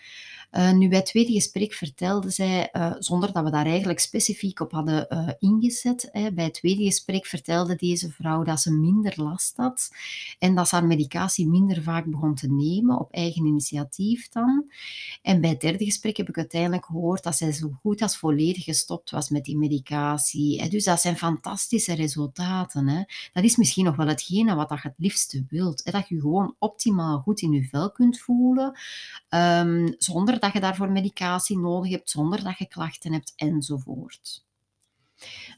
Uh, 0.52 0.72
nu, 0.72 0.88
bij 0.88 0.98
het 0.98 1.06
tweede 1.06 1.32
gesprek 1.32 1.72
vertelde 1.72 2.30
zij, 2.30 2.68
uh, 2.72 2.92
zonder 2.98 3.32
dat 3.32 3.44
we 3.44 3.50
daar 3.50 3.66
eigenlijk 3.66 3.98
specifiek 3.98 4.60
op 4.60 4.72
hadden 4.72 5.06
uh, 5.08 5.28
ingezet, 5.38 6.08
hè, 6.12 6.32
bij 6.32 6.44
het 6.44 6.54
tweede 6.54 6.84
gesprek 6.84 7.26
vertelde 7.26 7.76
deze 7.76 8.10
vrouw 8.10 8.42
dat 8.42 8.60
ze 8.60 8.72
minder 8.72 9.12
last 9.16 9.56
had 9.56 9.90
en 10.38 10.54
dat 10.54 10.68
ze 10.68 10.74
haar 10.74 10.86
medicatie 10.86 11.48
minder 11.48 11.82
vaak 11.82 12.04
begon 12.04 12.34
te 12.34 12.52
nemen, 12.52 12.98
op 12.98 13.12
eigen 13.12 13.46
initiatief 13.46 14.28
dan. 14.28 14.70
En 15.22 15.40
bij 15.40 15.50
het 15.50 15.60
derde 15.60 15.84
gesprek 15.84 16.16
heb 16.16 16.28
ik 16.28 16.36
uiteindelijk 16.36 16.84
gehoord 16.84 17.22
dat 17.22 17.36
zij 17.36 17.52
zo 17.52 17.70
goed 17.80 18.02
als 18.02 18.16
volledig 18.16 18.64
gestopt 18.64 19.10
was 19.10 19.30
met 19.30 19.44
die 19.44 19.56
medicatie. 19.56 20.68
Dus 20.68 20.84
dat 20.84 21.00
zijn 21.00 21.16
fantastische 21.16 21.94
resultaten. 21.94 22.88
Hè. 22.88 23.02
Dat 23.32 23.44
is 23.44 23.56
misschien 23.56 23.84
nog 23.84 23.96
wel 23.96 24.06
hetgene 24.06 24.54
wat 24.54 24.68
je 24.68 24.76
het 24.82 24.94
liefste 24.96 25.44
wilt. 25.48 25.92
Dat 25.92 26.08
je 26.08 26.20
gewoon 26.20 26.54
optimaal 26.58 27.18
goed 27.18 27.40
in 27.40 27.52
je 27.52 27.64
vel 27.64 27.92
kunt 27.92 28.18
voelen, 28.20 28.78
um, 29.30 29.94
zonder 29.98 30.40
dat 30.42 30.52
je 30.52 30.60
daarvoor 30.60 30.90
medicatie 30.90 31.58
nodig 31.58 31.90
hebt, 31.90 32.10
zonder 32.10 32.44
dat 32.44 32.58
je 32.58 32.66
klachten 32.66 33.12
hebt 33.12 33.32
enzovoort. 33.36 34.44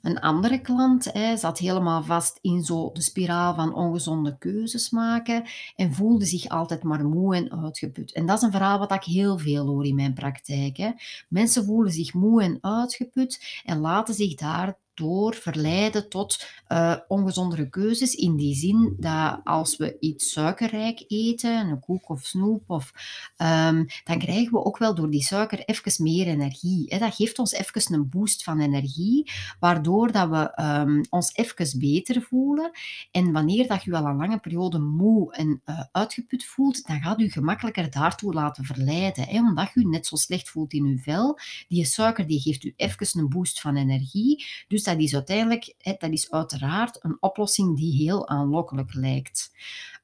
Een 0.02 0.20
andere 0.20 0.60
klant 0.60 1.12
hè, 1.12 1.36
zat 1.36 1.58
helemaal 1.58 2.02
vast 2.02 2.38
in 2.40 2.62
zo 2.62 2.90
de 2.92 3.02
spiraal 3.02 3.54
van 3.54 3.74
ongezonde 3.74 4.38
keuzes 4.38 4.90
maken 4.90 5.44
en 5.76 5.94
voelde 5.94 6.24
zich 6.24 6.48
altijd 6.48 6.82
maar 6.82 7.04
moe 7.04 7.36
en 7.36 7.64
uitgeput. 7.64 8.12
En 8.12 8.26
dat 8.26 8.36
is 8.36 8.42
een 8.42 8.50
verhaal 8.50 8.78
wat 8.78 8.92
ik 8.92 9.04
heel 9.04 9.38
veel 9.38 9.66
hoor 9.66 9.86
in 9.86 9.94
mijn 9.94 10.14
praktijk. 10.14 10.76
Hè. 10.76 10.90
Mensen 11.28 11.64
voelen 11.64 11.92
zich 11.92 12.14
moe 12.14 12.42
en 12.42 12.58
uitgeput 12.60 13.62
en 13.64 13.78
laten 13.78 14.14
zich 14.14 14.34
daar 14.34 14.78
door 14.94 15.34
verleiden 15.34 16.08
tot 16.08 16.46
uh, 16.68 16.96
ongezondere 17.08 17.68
keuzes. 17.68 18.14
In 18.14 18.36
die 18.36 18.54
zin 18.54 18.96
dat 18.98 19.40
als 19.44 19.76
we 19.76 19.96
iets 20.00 20.32
suikerrijk 20.32 21.04
eten, 21.08 21.68
een 21.68 21.80
koek 21.80 22.08
of 22.08 22.24
snoep, 22.24 22.62
of, 22.66 22.92
um, 23.36 23.86
dan 24.04 24.18
krijgen 24.18 24.52
we 24.52 24.64
ook 24.64 24.78
wel 24.78 24.94
door 24.94 25.10
die 25.10 25.22
suiker 25.22 25.64
even 25.64 26.02
meer 26.02 26.26
energie. 26.26 26.84
Hè. 26.88 26.98
Dat 26.98 27.14
geeft 27.14 27.38
ons 27.38 27.52
even 27.52 27.94
een 27.94 28.08
boost 28.08 28.42
van 28.42 28.60
energie, 28.60 29.30
waardoor 29.60 30.12
dat 30.12 30.28
we 30.28 30.62
um, 30.62 31.00
ons 31.10 31.34
even 31.34 31.78
beter 31.78 32.22
voelen. 32.22 32.70
En 33.10 33.32
wanneer 33.32 33.66
dat 33.66 33.82
je 33.82 33.96
al 33.96 34.06
een 34.06 34.16
lange 34.16 34.38
periode 34.38 34.78
moe 34.78 35.32
en 35.32 35.62
uh, 35.66 35.80
uitgeput 35.92 36.44
voelt, 36.44 36.86
dan 36.86 37.00
gaat 37.00 37.20
u 37.20 37.30
gemakkelijker 37.30 37.90
daartoe 37.90 38.32
laten 38.32 38.64
verleiden. 38.64 39.24
Hè, 39.24 39.38
omdat 39.38 39.70
je 39.74 39.88
net 39.88 40.06
zo 40.06 40.16
slecht 40.16 40.48
voelt 40.50 40.72
in 40.72 40.84
uw 40.84 40.98
vel. 40.98 41.38
Die 41.68 41.84
suiker 41.84 42.26
die 42.26 42.40
geeft 42.40 42.64
u 42.64 42.72
even 42.76 43.20
een 43.20 43.28
boost 43.28 43.60
van 43.60 43.76
energie. 43.76 44.44
Dus 44.68 44.83
dat 44.84 44.98
is 44.98 45.14
uiteindelijk, 45.14 45.74
dat 45.98 46.10
is 46.10 46.30
uiteraard 46.30 47.04
een 47.04 47.16
oplossing 47.20 47.76
die 47.76 47.92
heel 48.04 48.28
aanlokkelijk 48.28 48.94
lijkt. 48.94 49.52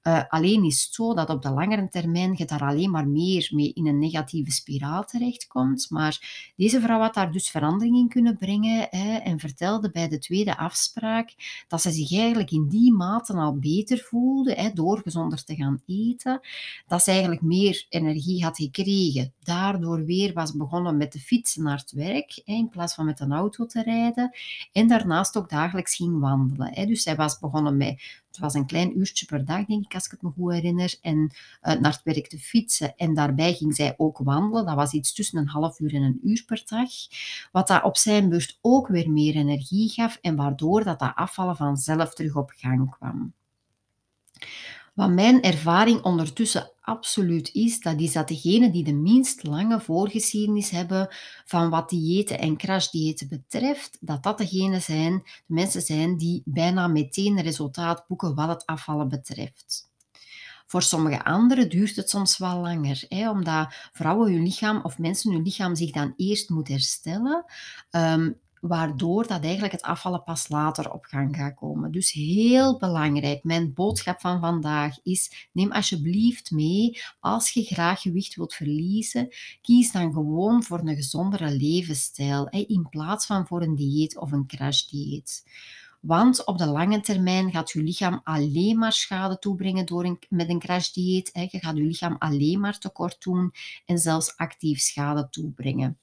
Uh, 0.02 0.22
alleen 0.28 0.64
is 0.64 0.82
het 0.82 0.94
zo 0.94 1.14
dat 1.14 1.30
op 1.30 1.42
de 1.42 1.50
langere 1.50 1.88
termijn 1.88 2.34
je 2.36 2.44
daar 2.44 2.62
alleen 2.62 2.90
maar 2.90 3.08
meer 3.08 3.48
mee 3.52 3.72
in 3.72 3.86
een 3.86 3.98
negatieve 3.98 4.50
spiraal 4.50 5.04
terechtkomt. 5.04 5.90
Maar 5.90 6.52
deze 6.56 6.80
vrouw 6.80 7.00
had 7.00 7.14
daar 7.14 7.32
dus 7.32 7.50
verandering 7.50 7.96
in 7.96 8.08
kunnen 8.08 8.36
brengen 8.36 8.86
hè, 8.90 9.16
en 9.16 9.38
vertelde 9.38 9.90
bij 9.90 10.08
de 10.08 10.18
tweede 10.18 10.56
afspraak 10.56 11.34
dat 11.68 11.82
ze 11.82 11.90
zich 11.90 12.12
eigenlijk 12.12 12.50
in 12.50 12.68
die 12.68 12.92
mate 12.92 13.32
al 13.32 13.58
beter 13.58 13.98
voelde 13.98 14.54
hè, 14.54 14.70
door 14.72 15.00
gezonder 15.00 15.44
te 15.44 15.54
gaan 15.54 15.82
eten. 15.86 16.40
Dat 16.86 17.02
ze 17.02 17.10
eigenlijk 17.10 17.42
meer 17.42 17.86
energie 17.88 18.44
had 18.44 18.56
gekregen. 18.56 19.32
Daardoor 19.42 20.04
weer 20.04 20.32
was 20.32 20.56
begonnen 20.56 20.96
met 20.96 21.12
de 21.12 21.20
fietsen 21.20 21.62
naar 21.62 21.78
het 21.78 21.92
werk 21.92 22.42
in 22.44 22.68
plaats 22.68 22.94
van 22.94 23.04
met 23.04 23.20
een 23.20 23.32
auto 23.32 23.66
te 23.66 23.82
rijden. 23.82 24.36
En 24.72 24.88
daarnaast 24.88 25.36
ook 25.36 25.50
dagelijks 25.50 25.96
ging 25.96 26.20
wandelen. 26.20 26.86
Dus 26.86 27.02
zij 27.02 27.16
was 27.16 27.38
begonnen 27.38 27.76
met 27.76 28.29
het 28.30 28.38
was 28.38 28.54
een 28.54 28.66
klein 28.66 28.98
uurtje 28.98 29.26
per 29.26 29.44
dag, 29.44 29.64
denk 29.64 29.84
ik, 29.84 29.94
als 29.94 30.04
ik 30.04 30.10
het 30.10 30.22
me 30.22 30.30
goed 30.30 30.52
herinner. 30.52 30.94
En 31.00 31.18
uh, 31.18 31.74
naar 31.74 31.92
het 31.92 32.00
werk 32.04 32.28
te 32.28 32.38
fietsen. 32.38 32.96
En 32.96 33.14
daarbij 33.14 33.54
ging 33.54 33.74
zij 33.74 33.94
ook 33.96 34.18
wandelen. 34.18 34.66
Dat 34.66 34.74
was 34.74 34.92
iets 34.92 35.12
tussen 35.12 35.38
een 35.38 35.48
half 35.48 35.80
uur 35.80 35.94
en 35.94 36.02
een 36.02 36.20
uur 36.22 36.42
per 36.46 36.62
dag. 36.66 36.90
Wat 37.52 37.68
dat 37.68 37.82
op 37.82 37.96
zijn 37.96 38.28
beurt 38.28 38.58
ook 38.60 38.88
weer 38.88 39.10
meer 39.10 39.34
energie 39.34 39.88
gaf. 39.88 40.18
En 40.20 40.36
waardoor 40.36 40.84
dat, 40.84 40.98
dat 40.98 41.12
afvallen 41.14 41.56
vanzelf 41.56 42.14
terug 42.14 42.36
op 42.36 42.52
gang 42.56 42.90
kwam. 42.90 43.32
Wat 45.00 45.10
mijn 45.10 45.42
ervaring 45.42 46.02
ondertussen 46.02 46.70
absoluut 46.80 47.50
is, 47.52 47.80
dat 47.80 48.00
is 48.00 48.12
dat 48.12 48.28
degenen 48.28 48.72
die 48.72 48.84
de 48.84 48.92
minst 48.92 49.42
lange 49.42 49.80
voorgeschiedenis 49.80 50.70
hebben 50.70 51.08
van 51.44 51.70
wat 51.70 51.88
diëten 51.88 52.38
en 52.38 52.56
crashdiëten 52.56 53.28
betreft, 53.28 53.98
dat 54.00 54.22
dat 54.22 54.38
degenen 54.38 54.82
zijn, 54.82 55.22
de 55.46 55.54
mensen 55.54 55.82
zijn 55.82 56.16
die 56.16 56.42
bijna 56.44 56.86
meteen 56.86 57.40
resultaat 57.40 58.04
boeken 58.08 58.34
wat 58.34 58.48
het 58.48 58.66
afvallen 58.66 59.08
betreft. 59.08 59.90
Voor 60.66 60.82
sommige 60.82 61.24
anderen 61.24 61.68
duurt 61.68 61.96
het 61.96 62.10
soms 62.10 62.38
wel 62.38 62.60
langer, 62.60 63.04
hè, 63.08 63.30
omdat 63.30 63.74
vrouwen 63.92 64.32
hun 64.32 64.42
lichaam 64.42 64.80
of 64.82 64.98
mensen 64.98 65.32
hun 65.32 65.42
lichaam 65.42 65.74
zich 65.74 65.90
dan 65.90 66.12
eerst 66.16 66.50
moet 66.50 66.68
herstellen. 66.68 67.44
Um, 67.90 68.40
waardoor 68.60 69.26
dat 69.26 69.42
eigenlijk 69.42 69.72
het 69.72 69.82
afvallen 69.82 70.24
pas 70.24 70.48
later 70.48 70.92
op 70.92 71.04
gang 71.04 71.36
gaat 71.36 71.54
komen. 71.54 71.92
Dus 71.92 72.12
heel 72.12 72.78
belangrijk, 72.78 73.44
mijn 73.44 73.72
boodschap 73.72 74.20
van 74.20 74.40
vandaag 74.40 74.98
is, 75.02 75.48
neem 75.52 75.72
alsjeblieft 75.72 76.50
mee, 76.50 77.00
als 77.20 77.50
je 77.50 77.62
graag 77.62 78.00
gewicht 78.00 78.34
wilt 78.36 78.54
verliezen, 78.54 79.28
kies 79.62 79.92
dan 79.92 80.12
gewoon 80.12 80.62
voor 80.62 80.78
een 80.78 80.96
gezondere 80.96 81.50
levensstijl, 81.50 82.48
in 82.48 82.86
plaats 82.90 83.26
van 83.26 83.46
voor 83.46 83.62
een 83.62 83.74
dieet 83.74 84.18
of 84.18 84.32
een 84.32 84.46
crashdieet. 84.46 85.44
Want 86.00 86.44
op 86.44 86.58
de 86.58 86.66
lange 86.66 87.00
termijn 87.00 87.50
gaat 87.50 87.70
je 87.70 87.82
lichaam 87.82 88.20
alleen 88.24 88.78
maar 88.78 88.92
schade 88.92 89.38
toebrengen 89.38 89.86
door 89.86 90.04
een, 90.04 90.18
met 90.28 90.48
een 90.48 90.58
crashdieet. 90.58 91.30
Je 91.32 91.58
gaat 91.58 91.76
je 91.76 91.82
lichaam 91.82 92.16
alleen 92.18 92.60
maar 92.60 92.78
tekort 92.78 93.22
doen 93.22 93.52
en 93.86 93.98
zelfs 93.98 94.36
actief 94.36 94.80
schade 94.80 95.28
toebrengen. 95.30 95.98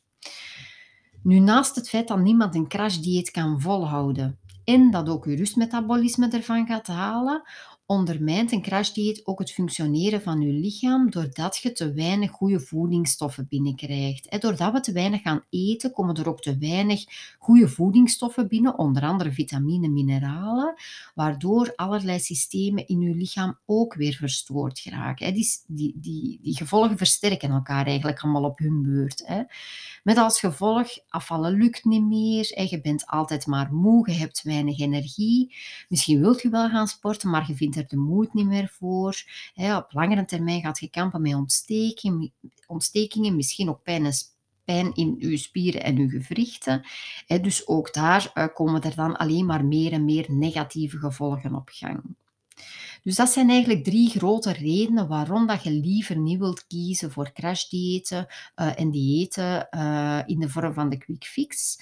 Nu, 1.28 1.40
naast 1.40 1.76
het 1.76 1.90
feit 1.90 2.08
dat 2.08 2.20
niemand 2.20 2.56
een 2.56 2.68
crashdieet 2.68 3.32
kan 3.32 3.62
volhouden 3.62 4.40
en 4.64 4.92
dat 4.92 5.10
ook 5.10 5.26
je 5.26 5.36
rustmetabolisme 5.36 6.28
ervan 6.30 6.68
gaat 6.68 6.88
halen, 6.88 7.42
ondermijnt 7.88 8.52
een 8.52 8.62
crashdieet 8.62 9.22
ook 9.26 9.40
het 9.40 9.52
functioneren 9.52 10.22
van 10.22 10.42
je 10.42 10.54
lichaam 10.54 11.12
doordat 11.12 11.58
je 11.58 11.72
te 11.72 11.94
weinig 11.94 12.32
goede 12.32 12.60
voedingsstoffen 12.60 13.48
binnenkrijgt. 13.50 14.42
Doordat 14.42 14.74
we 14.74 14.80
te 14.80 14.92
weinig 14.92 15.22
gaan 15.22 15.44
eten, 15.50 15.92
komen 15.92 16.16
er 16.16 16.30
ook 16.30 16.42
te 16.42 16.58
weinig 16.58 17.04
goede 17.40 17.68
voedingsstoffen 17.68 18.48
binnen, 18.48 18.78
onder 18.78 19.04
andere 19.04 19.32
vitamine, 19.32 19.88
mineralen, 19.88 20.74
waardoor 21.16 21.74
allerlei 21.76 22.20
systemen 22.20 22.88
in 22.88 23.00
je 23.00 23.16
lichaam 23.16 23.58
ook 23.66 23.94
weer 23.94 24.14
verstoord 24.14 24.80
geraken. 24.80 25.34
Die, 25.34 25.48
die, 25.68 25.94
die, 25.96 26.40
die 26.42 26.56
gevolgen 26.56 26.98
versterken 26.98 27.50
elkaar 27.50 27.86
eigenlijk 27.86 28.20
allemaal 28.20 28.44
op 28.44 28.60
hun 28.60 28.84
beurt. 28.84 29.46
Met 30.04 30.18
als 30.18 30.40
gevolg, 30.40 30.88
afvallen 31.10 31.58
lukt 31.58 31.86
niet 31.86 32.06
meer, 32.06 32.70
je 32.70 32.82
bent 32.82 33.06
altijd 33.06 33.46
maar 33.46 33.74
moe, 33.74 34.12
je 34.12 34.18
hebt 34.18 34.44
weinig 34.44 34.80
energie. 34.80 35.56
Misschien 35.90 36.22
wilt 36.22 36.42
je 36.42 36.50
wel 36.50 36.70
gaan 36.70 36.88
sporten, 36.88 37.30
maar 37.30 37.46
je 37.48 37.56
vindt 37.56 37.76
er 37.78 37.88
de 37.88 37.98
moed 37.98 38.34
niet 38.34 38.46
meer 38.46 38.70
voor. 38.74 39.24
op 39.56 39.88
langere 39.90 40.26
termijn 40.26 40.62
gaat 40.62 40.80
je 40.80 40.90
kampen 40.90 41.22
met 41.22 41.34
ontstekingen, 41.34 42.34
ontstekingen 42.68 43.36
misschien 43.36 43.70
ook 43.70 43.84
pijn, 43.84 44.12
pijn 44.66 44.94
in 44.94 45.16
je 45.20 45.38
spieren 45.38 45.84
en 45.84 45.98
je 45.98 46.10
gewrichten. 46.10 46.86
dus 47.42 47.68
ook 47.68 47.94
daar 47.94 48.32
eh, 48.34 48.46
komen 48.54 48.82
er 48.82 48.96
dan 48.96 49.18
alleen 49.18 49.46
maar 49.46 49.66
meer 49.66 49.92
en 49.92 50.06
meer 50.06 50.26
negatieve 50.30 50.98
gevolgen 50.98 51.56
op 51.56 51.70
gang. 51.72 52.04
Dus 53.04 53.16
dat 53.16 53.30
zijn 53.30 53.50
eigenlijk 53.50 53.84
drie 53.84 54.10
grote 54.10 54.52
redenen 54.54 55.08
waarom 55.08 55.48
dat 55.48 55.64
je 55.64 55.72
liever 55.72 56.18
niet 56.18 56.40
wilt 56.40 56.68
kiezen 56.68 57.12
voor 57.12 57.32
crashdiëten 57.32 58.28
uh, 58.56 58.80
en 58.80 58.92
diëten 58.92 59.68
uh, 59.72 60.20
in 60.26 60.40
de 60.40 60.50
vorm 60.50 60.74
van 60.74 60.90
de 60.90 60.98
quick 60.98 61.24
fix. 61.24 61.80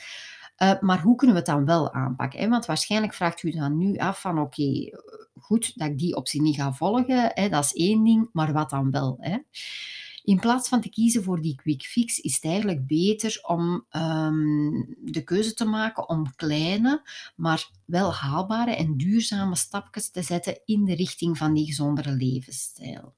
Uh, 0.57 0.79
maar 0.79 1.01
hoe 1.01 1.15
kunnen 1.15 1.35
we 1.35 1.41
het 1.41 1.51
dan 1.51 1.65
wel 1.65 1.93
aanpakken? 1.93 2.39
Hè? 2.39 2.49
Want 2.49 2.65
waarschijnlijk 2.65 3.13
vraagt 3.13 3.43
u 3.43 3.51
dan 3.51 3.77
nu 3.77 3.97
af 3.97 4.21
van 4.21 4.39
oké, 4.39 4.61
okay, 4.61 4.93
goed 5.39 5.77
dat 5.77 5.87
ik 5.87 5.97
die 5.97 6.15
optie 6.15 6.41
niet 6.41 6.55
ga 6.55 6.73
volgen, 6.73 7.31
hè? 7.33 7.49
dat 7.49 7.63
is 7.63 7.73
één 7.73 8.03
ding, 8.03 8.29
maar 8.31 8.53
wat 8.53 8.69
dan 8.69 8.91
wel? 8.91 9.17
Hè? 9.19 9.37
In 10.23 10.39
plaats 10.39 10.69
van 10.69 10.81
te 10.81 10.89
kiezen 10.89 11.23
voor 11.23 11.41
die 11.41 11.55
quick 11.55 11.83
fix, 11.83 12.19
is 12.19 12.35
het 12.35 12.43
eigenlijk 12.43 12.87
beter 12.87 13.39
om 13.41 13.85
um, 13.91 14.95
de 14.99 15.23
keuze 15.23 15.53
te 15.53 15.65
maken 15.65 16.09
om 16.09 16.35
kleine, 16.35 17.01
maar 17.35 17.69
wel 17.85 18.13
haalbare 18.13 18.75
en 18.75 18.97
duurzame 18.97 19.55
stapjes 19.55 20.09
te 20.09 20.21
zetten 20.21 20.59
in 20.65 20.85
de 20.85 20.95
richting 20.95 21.37
van 21.37 21.53
die 21.53 21.65
gezondere 21.65 22.11
levensstijl. 22.11 23.13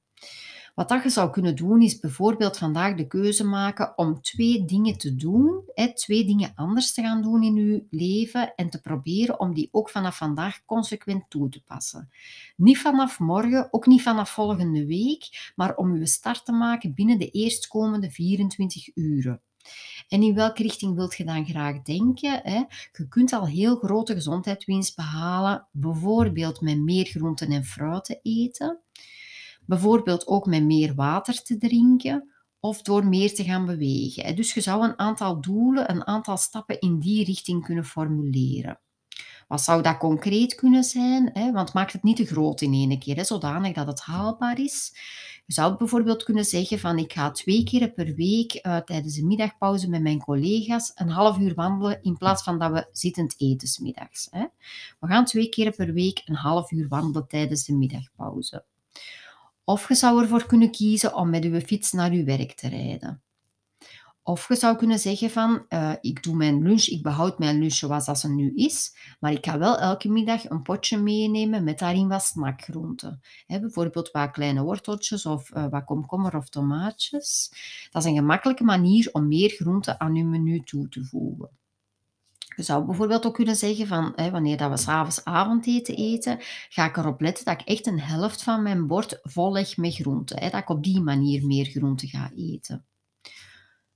Wat 0.78 0.88
dat 0.88 1.02
je 1.02 1.08
zou 1.08 1.30
kunnen 1.30 1.56
doen, 1.56 1.82
is 1.82 2.00
bijvoorbeeld 2.00 2.58
vandaag 2.58 2.94
de 2.94 3.06
keuze 3.06 3.44
maken 3.44 3.98
om 3.98 4.22
twee 4.22 4.64
dingen 4.64 4.98
te 4.98 5.16
doen, 5.16 5.62
hè, 5.74 5.94
twee 5.94 6.24
dingen 6.24 6.52
anders 6.54 6.92
te 6.94 7.02
gaan 7.02 7.22
doen 7.22 7.42
in 7.42 7.54
je 7.54 7.84
leven 7.90 8.54
en 8.54 8.70
te 8.70 8.80
proberen 8.80 9.40
om 9.40 9.54
die 9.54 9.68
ook 9.72 9.90
vanaf 9.90 10.16
vandaag 10.16 10.64
consequent 10.64 11.24
toe 11.28 11.48
te 11.48 11.62
passen. 11.62 12.10
Niet 12.56 12.78
vanaf 12.78 13.18
morgen, 13.18 13.68
ook 13.70 13.86
niet 13.86 14.02
vanaf 14.02 14.30
volgende 14.30 14.86
week, 14.86 15.52
maar 15.56 15.76
om 15.76 15.96
je 15.96 16.06
start 16.06 16.44
te 16.44 16.52
maken 16.52 16.94
binnen 16.94 17.18
de 17.18 17.30
eerstkomende 17.30 18.10
24 18.10 18.96
uren. 18.96 19.40
En 20.08 20.22
in 20.22 20.34
welke 20.34 20.62
richting 20.62 20.94
wilt 20.94 21.16
je 21.16 21.24
dan 21.24 21.46
graag 21.46 21.82
denken? 21.82 22.40
Hè? 22.42 22.62
Je 22.92 23.08
kunt 23.08 23.32
al 23.32 23.46
heel 23.46 23.76
grote 23.76 24.12
gezondheidswinst 24.14 24.96
behalen, 24.96 25.66
bijvoorbeeld 25.70 26.60
met 26.60 26.78
meer 26.78 27.04
groenten 27.04 27.50
en 27.50 27.64
fruit 27.64 28.04
te 28.04 28.20
eten. 28.22 28.80
Bijvoorbeeld 29.68 30.26
ook 30.26 30.46
met 30.46 30.64
meer 30.64 30.94
water 30.94 31.42
te 31.42 31.58
drinken 31.58 32.30
of 32.60 32.82
door 32.82 33.06
meer 33.06 33.34
te 33.34 33.44
gaan 33.44 33.66
bewegen. 33.66 34.36
Dus 34.36 34.54
je 34.54 34.60
zou 34.60 34.84
een 34.84 34.98
aantal 34.98 35.40
doelen, 35.40 35.90
een 35.90 36.06
aantal 36.06 36.36
stappen 36.36 36.80
in 36.80 36.98
die 36.98 37.24
richting 37.24 37.64
kunnen 37.64 37.84
formuleren. 37.84 38.80
Wat 39.48 39.60
zou 39.60 39.82
dat 39.82 39.98
concreet 39.98 40.54
kunnen 40.54 40.84
zijn? 40.84 41.52
Want 41.52 41.72
maak 41.72 41.90
het 41.90 42.02
niet 42.02 42.16
te 42.16 42.26
groot 42.26 42.60
in 42.60 42.72
één 42.72 42.98
keer, 42.98 43.24
zodanig 43.24 43.74
dat 43.74 43.86
het 43.86 44.00
haalbaar 44.00 44.60
is. 44.60 44.92
Je 45.46 45.52
zou 45.52 45.76
bijvoorbeeld 45.76 46.22
kunnen 46.22 46.44
zeggen 46.44 46.78
van 46.78 46.98
ik 46.98 47.12
ga 47.12 47.30
twee 47.30 47.64
keer 47.64 47.90
per 47.90 48.14
week 48.14 48.66
uh, 48.66 48.76
tijdens 48.76 49.14
de 49.14 49.24
middagpauze 49.24 49.88
met 49.88 50.02
mijn 50.02 50.18
collega's 50.18 50.92
een 50.94 51.08
half 51.08 51.38
uur 51.38 51.54
wandelen 51.54 52.02
in 52.02 52.16
plaats 52.16 52.42
van 52.42 52.58
dat 52.58 52.72
we 52.72 52.88
zittend 52.92 53.34
eten 53.38 53.68
smiddags. 53.68 54.28
We 55.00 55.06
gaan 55.06 55.24
twee 55.24 55.48
keer 55.48 55.72
per 55.72 55.92
week 55.92 56.22
een 56.24 56.34
half 56.34 56.70
uur 56.70 56.88
wandelen 56.88 57.28
tijdens 57.28 57.64
de 57.64 57.76
middagpauze. 57.76 58.64
Of 59.68 59.88
je 59.88 59.94
zou 59.94 60.22
ervoor 60.22 60.46
kunnen 60.46 60.70
kiezen 60.70 61.14
om 61.14 61.30
met 61.30 61.44
uw 61.44 61.60
fiets 61.60 61.92
naar 61.92 62.10
uw 62.10 62.24
werk 62.24 62.52
te 62.52 62.68
rijden. 62.68 63.22
Of 64.22 64.48
je 64.48 64.56
zou 64.56 64.76
kunnen 64.76 64.98
zeggen 64.98 65.30
van, 65.30 65.64
uh, 65.68 65.92
ik 66.00 66.22
doe 66.22 66.36
mijn 66.36 66.62
lunch, 66.62 66.84
ik 66.84 67.02
behoud 67.02 67.38
mijn 67.38 67.58
lunch 67.58 67.72
zoals 67.72 68.04
dat 68.04 68.18
ze 68.18 68.34
nu 68.34 68.54
is, 68.54 68.96
maar 69.20 69.32
ik 69.32 69.46
ga 69.46 69.58
wel 69.58 69.78
elke 69.78 70.08
middag 70.08 70.50
een 70.50 70.62
potje 70.62 70.98
meenemen 70.98 71.64
met 71.64 71.78
daarin 71.78 72.08
wat 72.08 72.22
snackgroenten. 72.22 73.20
He, 73.46 73.60
bijvoorbeeld 73.60 74.10
wat 74.10 74.30
kleine 74.30 74.62
worteltjes 74.62 75.26
of 75.26 75.50
uh, 75.50 75.66
wat 75.70 75.84
komkommer 75.84 76.36
of 76.36 76.48
tomaatjes. 76.48 77.52
Dat 77.90 78.02
is 78.02 78.08
een 78.08 78.16
gemakkelijke 78.16 78.64
manier 78.64 79.08
om 79.12 79.28
meer 79.28 79.50
groenten 79.50 80.00
aan 80.00 80.14
je 80.14 80.24
menu 80.24 80.60
toe 80.60 80.88
te 80.88 81.04
voegen. 81.04 81.50
Je 82.58 82.64
zou 82.64 82.84
bijvoorbeeld 82.84 83.26
ook 83.26 83.34
kunnen 83.34 83.56
zeggen 83.56 83.86
van, 83.86 84.12
hè, 84.16 84.30
wanneer 84.30 84.56
dat 84.56 84.70
we 84.70 84.76
s'avonds 84.76 85.24
avondeten 85.24 85.96
eten, 85.96 86.38
ga 86.68 86.86
ik 86.86 86.96
erop 86.96 87.20
letten 87.20 87.44
dat 87.44 87.60
ik 87.60 87.66
echt 87.66 87.86
een 87.86 88.00
helft 88.00 88.42
van 88.42 88.62
mijn 88.62 88.86
bord 88.86 89.18
vol 89.22 89.52
leg 89.52 89.76
met 89.76 89.94
groenten. 89.94 90.40
Dat 90.40 90.54
ik 90.54 90.68
op 90.68 90.82
die 90.82 91.00
manier 91.00 91.46
meer 91.46 91.64
groenten 91.64 92.08
ga 92.08 92.30
eten. 92.36 92.86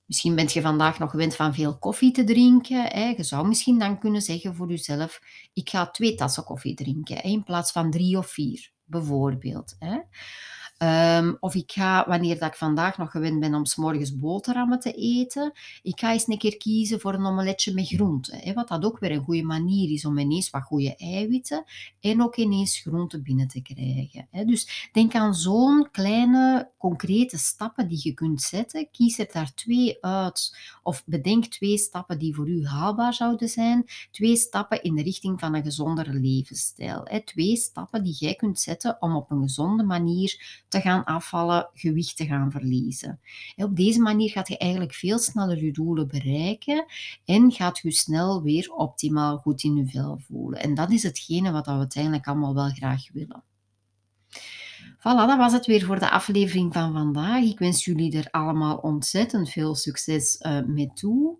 Misschien 0.04 0.34
bent 0.34 0.52
je 0.52 0.60
vandaag 0.60 0.98
nog 0.98 1.10
gewend 1.10 1.36
van 1.36 1.54
veel 1.54 1.78
koffie 1.78 2.12
te 2.12 2.24
drinken. 2.24 2.84
Hè. 2.84 3.14
Je 3.16 3.22
zou 3.22 3.48
misschien 3.48 3.78
dan 3.78 3.98
kunnen 3.98 4.22
zeggen 4.22 4.54
voor 4.54 4.68
jezelf, 4.68 5.20
ik 5.52 5.70
ga 5.70 5.90
twee 5.90 6.14
tassen 6.14 6.44
koffie 6.44 6.74
drinken 6.74 7.22
in 7.22 7.42
plaats 7.42 7.72
van 7.72 7.90
drie 7.90 8.18
of 8.18 8.26
vier, 8.30 8.70
bijvoorbeeld. 8.84 9.76
Hè. 9.78 9.98
Um, 10.82 11.36
of 11.40 11.54
ik 11.54 11.72
ga, 11.72 12.04
wanneer 12.08 12.38
dat 12.38 12.48
ik 12.48 12.54
vandaag 12.54 12.98
nog 12.98 13.10
gewend 13.10 13.40
ben 13.40 13.54
om 13.54 13.64
s 13.64 13.76
morgens 13.76 14.18
boterhammen 14.18 14.80
te 14.80 14.92
eten, 14.92 15.52
ik 15.82 16.00
ga 16.00 16.12
eens 16.12 16.28
een 16.28 16.38
keer 16.38 16.56
kiezen 16.56 17.00
voor 17.00 17.14
een 17.14 17.26
omeletje 17.26 17.74
met 17.74 17.86
groenten. 17.86 18.38
Hè, 18.38 18.52
wat 18.52 18.68
dat 18.68 18.84
ook 18.84 18.98
weer 18.98 19.10
een 19.10 19.24
goede 19.24 19.42
manier 19.42 19.90
is 19.90 20.04
om 20.04 20.18
ineens 20.18 20.50
wat 20.50 20.62
goede 20.62 20.96
eiwitten 20.96 21.64
en 22.00 22.22
ook 22.22 22.36
ineens 22.36 22.78
groenten 22.78 23.22
binnen 23.22 23.48
te 23.48 23.62
krijgen. 23.62 24.26
Hè. 24.30 24.44
Dus 24.44 24.88
denk 24.92 25.14
aan 25.14 25.34
zo'n 25.34 25.88
kleine, 25.90 26.70
concrete 26.78 27.38
stappen 27.38 27.88
die 27.88 28.00
je 28.02 28.12
kunt 28.12 28.42
zetten. 28.42 28.88
Kies 28.90 29.18
er 29.18 29.28
daar 29.32 29.54
twee 29.54 30.04
uit 30.04 30.56
of 30.82 31.02
bedenk 31.06 31.44
twee 31.44 31.78
stappen 31.78 32.18
die 32.18 32.34
voor 32.34 32.48
u 32.48 32.66
haalbaar 32.66 33.14
zouden 33.14 33.48
zijn. 33.48 33.84
Twee 34.10 34.36
stappen 34.36 34.82
in 34.82 34.94
de 34.94 35.02
richting 35.02 35.40
van 35.40 35.54
een 35.54 35.62
gezondere 35.62 36.12
levensstijl. 36.12 37.00
Hè. 37.04 37.24
Twee 37.24 37.56
stappen 37.56 38.02
die 38.02 38.16
jij 38.18 38.34
kunt 38.34 38.60
zetten 38.60 38.96
om 39.00 39.16
op 39.16 39.30
een 39.30 39.42
gezonde 39.42 39.82
manier 39.82 40.62
te 40.72 40.80
gaan 40.80 41.04
afvallen, 41.04 41.70
gewicht 41.74 42.16
te 42.16 42.26
gaan 42.26 42.50
verliezen. 42.50 43.20
Op 43.56 43.76
deze 43.76 44.00
manier 44.00 44.30
gaat 44.30 44.48
je 44.48 44.58
eigenlijk 44.58 44.94
veel 44.94 45.18
sneller 45.18 45.64
je 45.64 45.72
doelen 45.72 46.08
bereiken 46.08 46.84
en 47.24 47.52
gaat 47.52 47.78
je 47.78 47.92
snel 47.92 48.42
weer 48.42 48.72
optimaal 48.72 49.36
goed 49.38 49.62
in 49.62 49.76
je 49.76 49.86
vel 49.86 50.20
voelen. 50.26 50.60
En 50.60 50.74
dat 50.74 50.90
is 50.90 51.02
hetgene 51.02 51.52
wat 51.52 51.66
we 51.66 51.72
uiteindelijk 51.72 52.26
allemaal 52.26 52.54
wel 52.54 52.70
graag 52.70 53.12
willen. 53.12 53.42
Voilà, 55.02 55.26
dat 55.26 55.36
was 55.36 55.52
het 55.52 55.66
weer 55.66 55.84
voor 55.84 55.98
de 55.98 56.10
aflevering 56.10 56.72
van 56.72 56.92
vandaag. 56.92 57.42
Ik 57.42 57.58
wens 57.58 57.84
jullie 57.84 58.16
er 58.16 58.30
allemaal 58.30 58.76
ontzettend 58.76 59.50
veel 59.50 59.74
succes 59.74 60.40
uh, 60.40 60.60
mee 60.60 60.90
toe. 60.94 61.36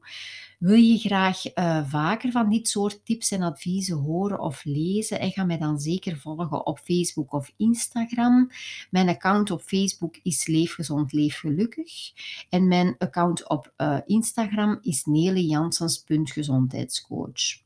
Wil 0.63 0.77
je 0.77 0.99
graag 0.99 1.55
uh, 1.55 1.89
vaker 1.89 2.31
van 2.31 2.51
dit 2.51 2.69
soort 2.69 3.05
tips 3.05 3.31
en 3.31 3.43
adviezen 3.43 3.97
horen 3.97 4.41
of 4.41 4.65
lezen? 4.65 5.21
En 5.21 5.31
ga 5.31 5.45
mij 5.45 5.59
dan 5.59 5.79
zeker 5.79 6.17
volgen 6.17 6.67
op 6.67 6.79
Facebook 6.79 7.33
of 7.33 7.53
Instagram. 7.57 8.51
Mijn 8.91 9.09
account 9.09 9.51
op 9.51 9.61
Facebook 9.61 10.17
is 10.23 10.47
Leefgezond 10.47 11.13
Leefgelukkig. 11.13 12.13
En 12.49 12.69
mijn 12.69 12.95
account 12.99 13.49
op 13.49 13.73
uh, 13.77 13.99
Instagram 14.07 14.79
is 14.83 15.05
nelejansens.gezondheidscoach. 15.05 17.62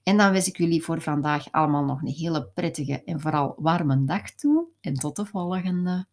En 0.04 0.18
dan 0.18 0.32
wens 0.32 0.48
ik 0.48 0.58
jullie 0.58 0.84
voor 0.84 1.02
vandaag 1.02 1.52
allemaal 1.52 1.84
nog 1.84 2.02
een 2.02 2.14
hele 2.14 2.46
prettige 2.54 3.04
en 3.04 3.22
vooral 3.22 3.56
warme 3.58 4.04
dag 4.04 4.32
toe. 4.32 4.68
En 4.82 4.94
tot 4.94 5.16
de 5.16 5.26
volgende. 5.26 6.08